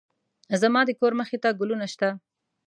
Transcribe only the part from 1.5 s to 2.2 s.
ګلونه شته